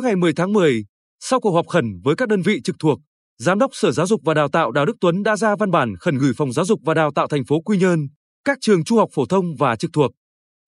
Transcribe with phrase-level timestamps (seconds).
[0.00, 0.84] ngày 10 tháng 10,
[1.20, 2.98] sau cuộc họp khẩn với các đơn vị trực thuộc,
[3.38, 5.96] Giám đốc Sở Giáo dục và Đào tạo Đào Đức Tuấn đã ra văn bản
[5.96, 8.08] khẩn gửi Phòng Giáo dục và Đào tạo thành phố Quy Nhơn,
[8.44, 10.10] các trường trung học phổ thông và trực thuộc,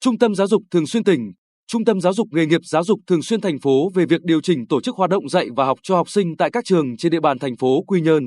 [0.00, 1.32] Trung tâm Giáo dục Thường xuyên tỉnh,
[1.67, 4.41] Trung tâm Giáo dục nghề nghiệp Giáo dục Thường xuyên thành phố về việc điều
[4.41, 7.12] chỉnh tổ chức hoạt động dạy và học cho học sinh tại các trường trên
[7.12, 8.23] địa bàn thành phố Quy Nhơn.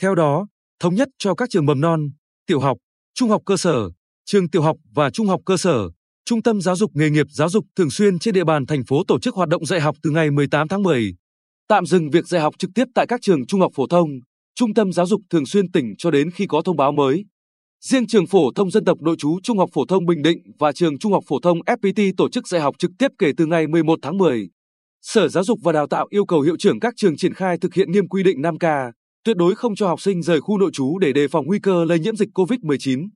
[0.00, 0.46] Theo đó,
[0.80, 2.00] thống nhất cho các trường mầm non,
[2.46, 2.76] tiểu học,
[3.14, 3.90] trung học cơ sở,
[4.24, 5.90] trường tiểu học và trung học cơ sở,
[6.28, 9.02] Trung tâm Giáo dục nghề nghiệp Giáo dục Thường xuyên trên địa bàn thành phố
[9.08, 11.14] tổ chức hoạt động dạy học từ ngày 18 tháng 10.
[11.68, 14.08] Tạm dừng việc dạy học trực tiếp tại các trường trung học phổ thông,
[14.54, 17.24] Trung tâm Giáo dục Thường xuyên tỉnh cho đến khi có thông báo mới.
[17.84, 20.72] Riêng trường phổ thông dân tộc nội trú Trung học phổ thông Bình Định và
[20.72, 23.66] trường Trung học phổ thông FPT tổ chức dạy học trực tiếp kể từ ngày
[23.66, 24.48] 11 tháng 10.
[25.02, 27.74] Sở Giáo dục và Đào tạo yêu cầu hiệu trưởng các trường triển khai thực
[27.74, 28.92] hiện nghiêm quy định 5K,
[29.24, 31.84] tuyệt đối không cho học sinh rời khu nội trú để đề phòng nguy cơ
[31.84, 33.08] lây nhiễm dịch COVID-19.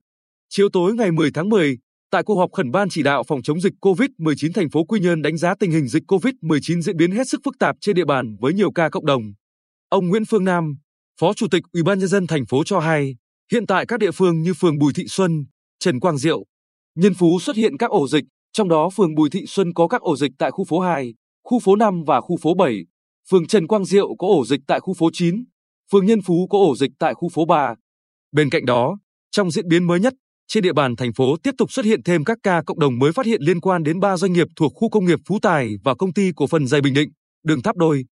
[0.49, 1.77] Chiều tối ngày 10 tháng 10,
[2.11, 5.21] tại cuộc họp khẩn ban chỉ đạo phòng chống dịch COVID-19 thành phố Quy Nhơn
[5.21, 8.35] đánh giá tình hình dịch COVID-19 diễn biến hết sức phức tạp trên địa bàn
[8.39, 9.21] với nhiều ca cộng đồng.
[9.89, 10.75] Ông Nguyễn Phương Nam,
[11.19, 13.15] Phó Chủ tịch Ủy ban nhân dân thành phố cho hay,
[13.51, 15.45] hiện tại các địa phương như phường Bùi Thị Xuân,
[15.79, 16.43] Trần Quang Diệu,
[16.95, 20.01] Nhân Phú xuất hiện các ổ dịch, trong đó phường Bùi Thị Xuân có các
[20.01, 22.85] ổ dịch tại khu phố 2, khu phố 5 và khu phố 7,
[23.29, 25.43] phường Trần Quang Diệu có ổ dịch tại khu phố 9,
[25.91, 27.75] phường Nhân Phú có ổ dịch tại khu phố 3.
[28.31, 28.97] Bên cạnh đó,
[29.31, 30.13] trong diễn biến mới nhất,
[30.53, 33.11] trên địa bàn thành phố tiếp tục xuất hiện thêm các ca cộng đồng mới
[33.11, 35.95] phát hiện liên quan đến 3 doanh nghiệp thuộc khu công nghiệp Phú Tài và
[35.95, 37.09] công ty cổ phần dày Bình Định,
[37.45, 38.05] đường Tháp Đôi,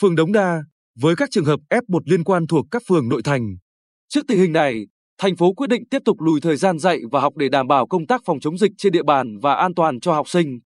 [0.00, 0.62] phường Đống Đa,
[1.00, 3.56] với các trường hợp F1 liên quan thuộc các phường nội thành.
[4.08, 4.86] Trước tình hình này,
[5.18, 7.86] thành phố quyết định tiếp tục lùi thời gian dạy và học để đảm bảo
[7.86, 10.58] công tác phòng chống dịch trên địa bàn và an toàn cho học sinh.